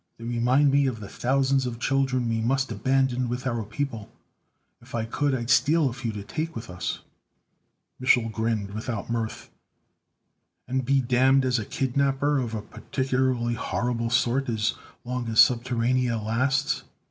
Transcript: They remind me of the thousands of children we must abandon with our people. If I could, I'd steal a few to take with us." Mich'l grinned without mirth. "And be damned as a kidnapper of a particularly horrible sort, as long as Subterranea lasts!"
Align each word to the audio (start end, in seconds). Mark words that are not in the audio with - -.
They 0.17 0.23
remind 0.25 0.71
me 0.71 0.87
of 0.87 0.99
the 0.99 1.07
thousands 1.07 1.67
of 1.67 1.79
children 1.79 2.27
we 2.27 2.41
must 2.41 2.71
abandon 2.71 3.29
with 3.29 3.45
our 3.45 3.63
people. 3.63 4.11
If 4.81 4.95
I 4.95 5.05
could, 5.05 5.35
I'd 5.35 5.51
steal 5.51 5.87
a 5.91 5.93
few 5.93 6.11
to 6.13 6.23
take 6.23 6.55
with 6.55 6.71
us." 6.71 7.01
Mich'l 8.01 8.31
grinned 8.31 8.71
without 8.73 9.11
mirth. 9.11 9.51
"And 10.67 10.85
be 10.85 11.01
damned 11.01 11.45
as 11.45 11.59
a 11.59 11.65
kidnapper 11.65 12.39
of 12.39 12.55
a 12.55 12.63
particularly 12.63 13.53
horrible 13.53 14.09
sort, 14.09 14.49
as 14.49 14.73
long 15.03 15.27
as 15.27 15.37
Subterranea 15.39 16.17
lasts!" 16.17 16.81